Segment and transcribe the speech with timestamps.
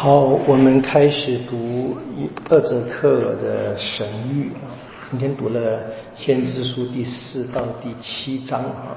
[0.00, 1.96] 好，我们开始读
[2.48, 4.70] 二泽克尔的神谕啊。
[5.10, 5.82] 今天读了
[6.14, 8.96] 先知书第四到第七章啊。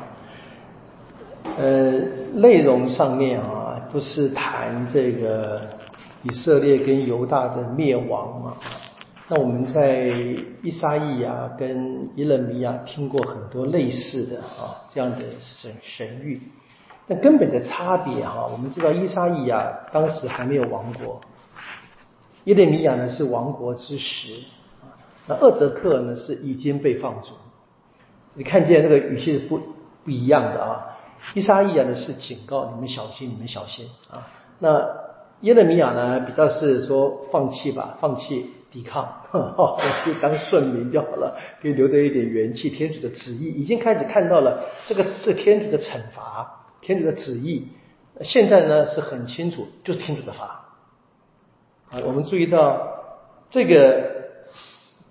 [1.58, 1.92] 呃，
[2.36, 5.68] 内容上面啊，都是谈这个
[6.22, 8.54] 以色列跟犹大的灭亡嘛。
[9.28, 10.13] 那我们在
[10.62, 16.38] 伊沙伊亚跟耶勒米亚听过很多类似的啊这样的神神谕。
[17.12, 21.20] 那根本的差别哈，我们知道伊沙伊亚当时还没有亡国，
[22.46, 24.36] 耶利米亚呢是亡国之时，
[25.28, 27.34] 那厄泽克呢是已经被放逐，
[28.36, 29.60] 你看见那个语气是不
[30.05, 30.88] 不一样的啊。
[31.34, 34.30] 伊沙伊亚呢是警告你们小心，你们小心啊。
[34.60, 34.80] 那
[35.41, 39.05] 耶利米亚呢比较是说放弃吧，放弃抵抗，
[40.05, 42.70] 就当顺民就好了，可以留得一点元气。
[42.70, 46.60] 天主的旨意已经开始看到了，这个是天主的惩罚。
[46.81, 47.67] 天主的旨意，
[48.21, 50.76] 现在呢是很清楚，就是天主的法。
[51.90, 52.88] 啊，我们注意到
[53.49, 54.09] 这个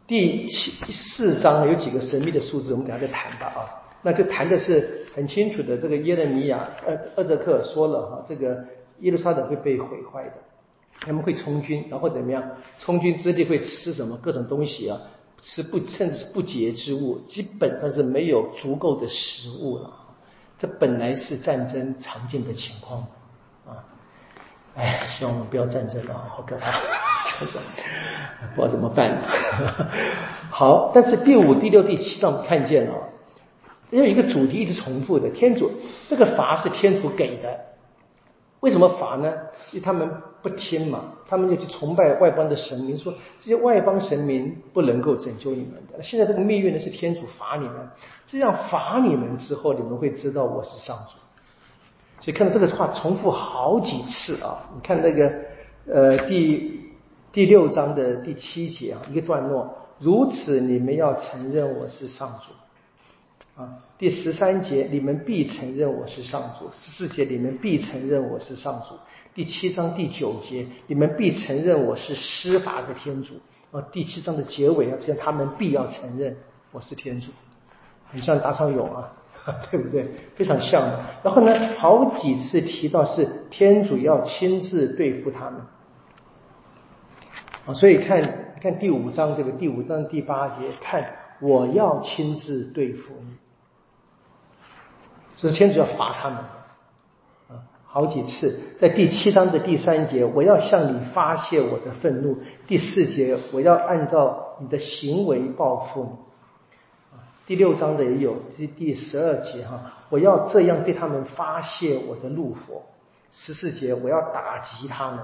[0.06, 3.60] 第七四章有几个神秘的数字，我们等下再谈吧啊。
[4.02, 8.64] 那就谈的是很清楚的，这个耶勒米亚呃厄泽克说了哈，这个
[9.00, 10.34] 耶路撒冷会被毁坏的，
[11.00, 12.42] 他们会充军，然后怎么样？
[12.78, 14.16] 充军之地会吃什么？
[14.16, 14.98] 各种东西啊，
[15.42, 19.92] 吃不甚至是不洁之物，基本上是没有足够的食物了。
[20.61, 23.00] 这本来是战争常见的情况
[23.66, 23.80] 啊！
[24.77, 26.78] 哎，希望我们不要战争了，好可怕，
[27.41, 29.17] 不知道怎么办。
[30.52, 32.94] 好，但是第五、第六、第七章我们看见了，
[33.89, 35.72] 有一个主题一直重复的：天主
[36.08, 37.58] 这个罚是天主给的。
[38.61, 39.33] 为什么罚呢？
[39.72, 46.03] 因为他们不听嘛，他们就去崇拜外邦的神明，说这些外邦神明不能够拯救你们的。
[46.03, 47.89] 现在这个命运呢是天主罚你们，
[48.27, 51.12] 这样罚你们之后，你们会知道我是上主。
[52.20, 54.69] 所以看到这个话重复好几次啊！
[54.75, 55.33] 你看那个
[55.86, 56.81] 呃第
[57.33, 63.63] 第六章的第七节啊，一个段落，如此你们要承认我是上主。
[63.63, 68.95] 啊，第十三节，你们必承认我是上主；十四节，你们必承认我是上主；
[69.40, 73.40] 第七章第九节，你们必承认我是施法的天主。
[73.73, 76.36] 啊，第七章的结尾啊，这样他们必要承认
[76.73, 77.30] 我是天主，
[78.12, 79.11] 很像打场勇啊，
[79.73, 80.06] 对不对？
[80.36, 80.86] 非常像。
[81.23, 85.62] 然后呢，好几次提到是天主要亲自对付他们。
[87.64, 89.58] 啊，所以看看第五章对不对？
[89.61, 93.39] 第五章第八节，看我要亲自对付你。
[95.36, 96.45] 这是天主要罚他们，
[97.92, 102.36] 好几次，在第七章的第三节，我要向你发泄我的愤怒；
[102.68, 106.11] 第四节，我要按照你的行为报复你。
[107.46, 112.83] 第六章的也有，是第十二节哈，我要这样对他们发泄我的怒火。
[113.33, 115.18] 十四节，我要打击他们。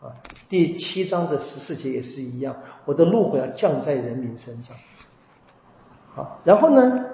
[0.00, 0.14] 啊，
[0.48, 2.54] 第七章的十四节也是一样，
[2.84, 4.76] 我的怒火要降在人民身上。
[6.14, 7.04] 好，然后呢？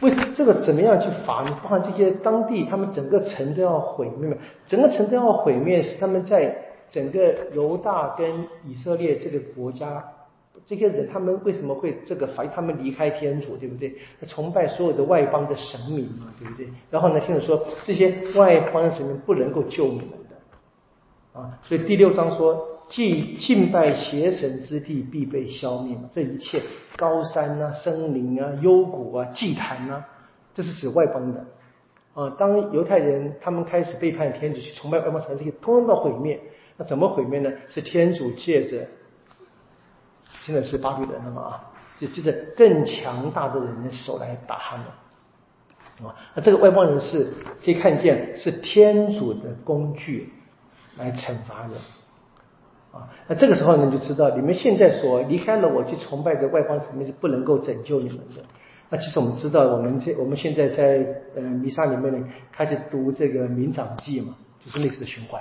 [0.00, 1.42] 为这个怎么样去罚？
[1.44, 6.56] 你包含这些当地，他们整个城都要毁灭，整个城都要毁灭，是他们在
[6.88, 10.02] 整个犹大跟以色列这个国家，
[10.64, 12.44] 这些人他们为什么会这个罚？
[12.46, 13.94] 他们离开天主，对不对？
[14.26, 16.68] 崇拜所有的外邦的神明嘛，对不对？
[16.90, 22.69] 然后呢，听着说这些外邦的神明不能够救你们的，啊，所以第六章说。
[22.90, 26.08] 祭敬拜邪神之地必被消灭嘛？
[26.10, 26.60] 这一切
[26.96, 30.04] 高山啊、森林啊、幽谷啊、祭坛啊，
[30.52, 31.46] 这是指外邦的
[32.14, 32.28] 啊。
[32.36, 36.38] 当犹太人他们开始背叛天主，去崇拜外邦神，这些通通都毁灭。
[36.76, 37.50] 那怎么毁灭呢？
[37.68, 38.84] 是天主借着
[40.40, 41.70] 现在是巴比伦了嘛啊？
[42.00, 44.86] 就借着更强大的人的手来打他们
[46.10, 46.16] 啊。
[46.34, 47.32] 那这个外邦人是
[47.64, 50.32] 可以看见是天主的工具
[50.96, 51.72] 来惩罚人。
[52.92, 58.42] 啊，那这个时候呢，就知道你们现在所离开了我去崇拜的外邦神明是不能够拯救你们的。
[58.88, 61.06] 那其实我们知道，我们这我们现在在
[61.36, 64.34] 呃弥撒里面呢，开始读这个民长记嘛，
[64.64, 65.40] 就是类似的循环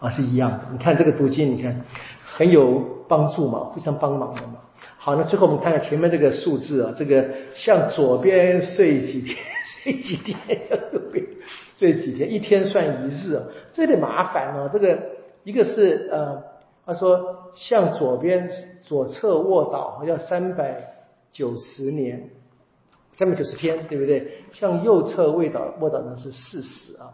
[0.00, 0.60] 啊，是一样的。
[0.72, 1.82] 你看这个读经，你看
[2.24, 4.54] 很有帮助嘛，非常帮忙的嘛。
[4.96, 9.36] 好，那最后我们看看前面这个数字啊，这个向左边睡几天，
[9.84, 10.38] 睡几天，
[10.70, 11.22] 右边
[11.76, 13.42] 睡几天，一天算一日啊，
[13.74, 14.70] 这有点麻烦哦。
[14.72, 14.98] 这个
[15.42, 16.53] 一个是呃。
[16.86, 18.50] 他说：“向左边
[18.84, 22.30] 左侧卧倒要三百九十年，
[23.12, 24.44] 三百九十天，对不对？
[24.52, 27.08] 向右侧卧倒卧倒呢是四十啊。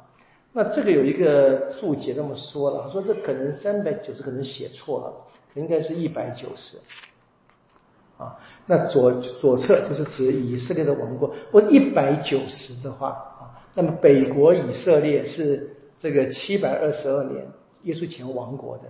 [0.52, 5.14] 那这个有一个注解这么说了，说这可能三百九十可能写错了，
[5.54, 6.78] 应该是一百九十
[8.18, 8.36] 啊。
[8.66, 17.46] 那左左侧就是指以色列的王国，我一百九十的话啊，那么北国以色列是这个七百二十二年。”
[17.84, 18.84] 耶稣前亡国的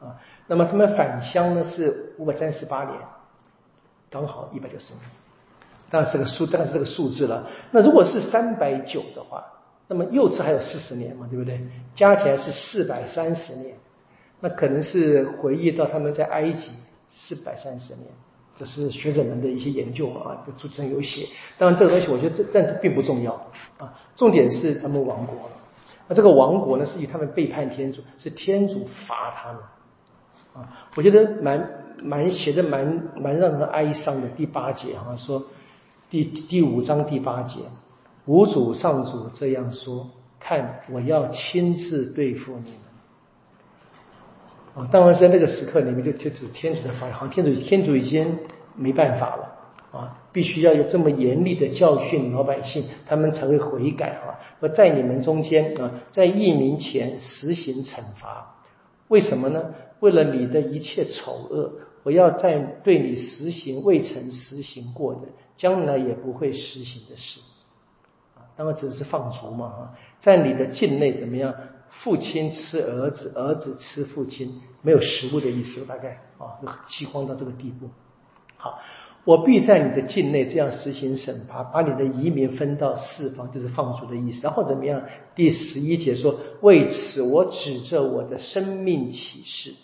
[0.00, 0.20] 啊。
[0.46, 2.96] 那么他们返乡呢是五百三十八年，
[4.10, 5.02] 刚好一百九十年。
[5.90, 7.48] 当然这个数当然是这个数字了。
[7.70, 9.44] 那如果是三百九的话，
[9.86, 11.60] 那么右侧还有四十年嘛，对不对？
[11.94, 13.74] 加起来是四百三十年。
[14.40, 16.70] 那可能是回忆到他们在埃及
[17.08, 18.06] 四百三十年，
[18.54, 21.26] 这是学者们的一些研究啊，这主持人有写。
[21.58, 23.32] 当然这个东西我觉得这但这并不重要
[23.78, 25.52] 啊，重点是他们亡国了。
[26.06, 29.62] 那这个亡国呢，是以他们背叛天主，是天主罚他们
[30.54, 30.88] 啊。
[30.96, 31.68] 我觉得蛮
[32.02, 34.28] 蛮写的蛮蛮让人哀伤的。
[34.28, 35.44] 第八节啊说。
[36.10, 37.56] 第第五章第八节，
[38.24, 40.08] 五主上主这样说
[40.40, 42.80] ：“看，我要亲自对付你们。”
[44.74, 48.38] 啊，当然在那个时刻里面，就就指天主的法，好像天主天主已经
[48.74, 49.58] 没办法了
[49.92, 54.40] 啊，必须要有这么严厉的教训老百姓，他们才会悔改啊。
[54.60, 58.56] 而在你们中间啊，在义民前实行惩罚，
[59.08, 59.62] 为什么呢？
[60.00, 61.72] 为了你的一切丑恶。
[62.04, 65.22] 我要在对你实行未曾实行过的，
[65.56, 67.40] 将来也不会实行的事，
[68.34, 71.52] 啊，当然只是放逐嘛，啊，在你的境内怎么样？
[71.90, 76.56] 父亲吃儿子，儿子吃父亲，没有食物的意思，大概啊，
[76.88, 77.90] 饥荒到这个地步。
[78.56, 78.78] 好，
[79.24, 84.40] 我必在你的境内这样实行审罚，把你的移民分到四方，就是放逐的意思。
[84.42, 85.02] 然后怎么样？
[85.34, 89.74] 第十一节说，为此我指着我的生命启示，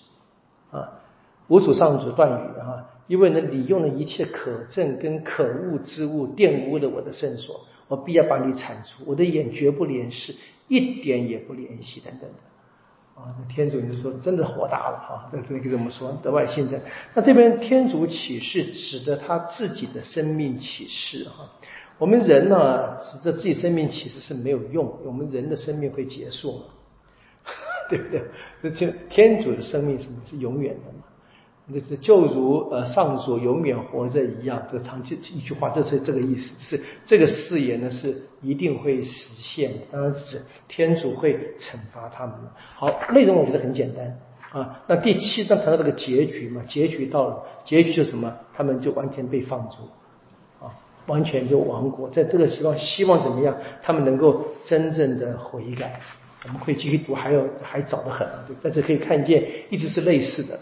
[0.78, 1.00] 啊。
[1.48, 9.04] 无主上主断语啊，因为呢，你用了一切可憎跟可恶之物玷污了我的圣所，我必要把你铲除。
[9.04, 10.34] 我的眼绝不怜视，
[10.68, 13.36] 一点也不怜惜，等等的啊。
[13.38, 15.28] 那天主就说，真的火大了啊！
[15.30, 16.18] 这这个怎么说？
[16.22, 16.80] 德外信在
[17.12, 21.50] 那这边，天主启示指的他自己的生命启示哈。
[21.98, 26.64] 我们人呢，指着自己生命启示是没有用，我们人的生命会结束嘛，
[27.90, 28.22] 对不对？
[28.62, 31.04] 这就天主的生命是是永远的嘛。
[31.66, 42.34] 那是就如呃上主永远活着一样，这长期一句话，这是这个意思，是这个誓言呢是一定会实现，当然是天主会惩罚他们
[42.74, 44.18] 好，内容我觉得很简单
[44.52, 44.82] 啊。
[44.86, 48.36] 那第七章谈到这个结局嘛，结局到了，结局是什么？
[48.52, 49.76] 他们就完全被放逐
[50.62, 50.68] 啊，
[51.06, 52.10] 完全就亡国。
[52.10, 53.56] 在这个希望希望怎么样？
[53.82, 55.98] 他们能够真正的悔改。
[56.46, 58.26] 我们可以继续读，还有还早得很，
[58.62, 60.58] 但是可以看见一直是类似的。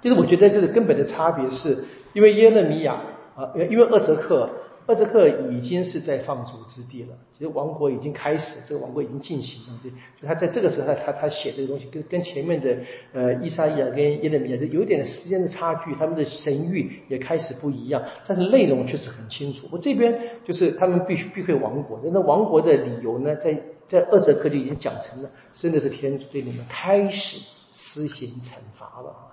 [0.00, 2.94] 就是我觉得这个根本的差别是，因为耶勒米亚
[3.36, 4.48] 啊，因为厄泽克，
[4.86, 9.90] 厄泽克已经是在放逐之地了，其实王国已经开始，这个王国已经进行了，对，
[10.20, 12.76] 就他在这个时候他他写这个东西，跟跟前面的
[13.12, 19.68] 呃伊莎伊亚跟耶勒米亚就有点时间的差距，他们的神谕也开始不一样，但是内容确实很清楚。
[19.70, 27.38] 我这边就是他们必须必会亡国，那亡国的理由呢，在在厄泽克就已经讲成了，真的是天主对你们开始
[27.72, 29.30] 施行惩罚了啊。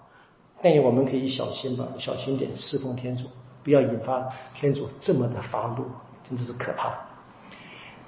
[0.62, 3.26] 但愿我们可以小心吧，小心点侍奉天主，
[3.64, 5.86] 不要引发天主这么的发怒，
[6.28, 6.94] 真的是可怕。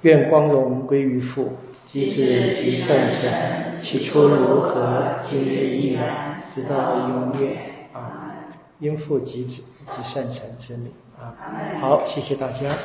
[0.02, 1.52] 愿光荣归于父，
[1.86, 2.16] 及子
[2.56, 7.86] 及圣神，起初如何，今日依然，直到永远。
[7.92, 8.34] 啊，
[8.80, 9.62] 因父及子
[9.94, 10.90] 及圣神之名。
[11.20, 11.36] 啊，
[11.80, 12.76] 好，谢谢大家。